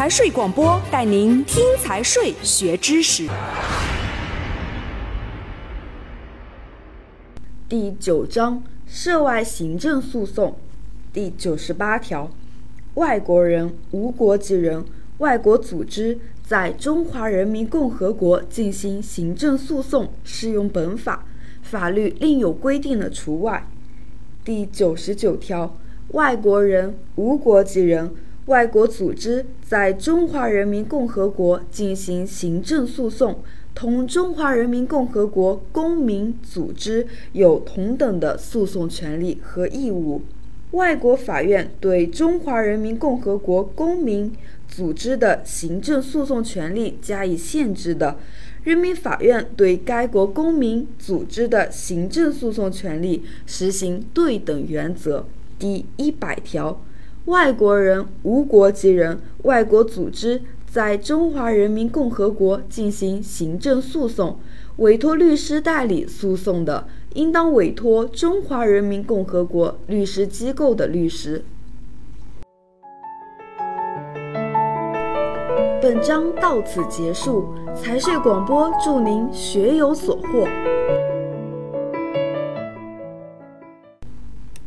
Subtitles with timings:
[0.00, 3.28] 财税广播带您听财税学知识。
[7.68, 10.56] 第九章涉外行政诉讼
[11.12, 12.30] 第九十八条，
[12.94, 14.82] 外国人、无国籍人、
[15.18, 21.26] 外国组织在中华人民共和国进行行政诉讼，适用本法，
[21.60, 23.68] 法律另有规定的除外。
[24.42, 25.76] 第九十九条，
[26.12, 28.10] 外国人、无国籍人。
[28.50, 33.38] 外国组织在中华人民共和国进行行政诉讼，
[33.76, 40.22] 同中华人民共和国公民组织有同等的诉讼权利和义务。
[40.72, 44.32] 外国法院对中华人民共和国公民
[44.66, 48.16] 组织的行政诉讼权利加以限制的，
[48.64, 55.24] 人民法院对该国公民组织的行政诉讼权利实行对等原则。
[55.56, 56.82] 第一百条。
[57.26, 64.38] 外国人、无国籍人、外国组织在中华人民共和国进行行政诉讼，
[64.76, 71.44] 委托律师代理诉讼的，应当委托中华人民共和国律师机构的律师。
[75.82, 80.46] 本章到此结束，财税广播祝您学有所获。